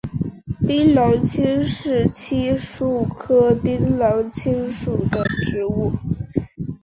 [0.67, 5.91] 槟榔青是漆树科槟榔青属的植物。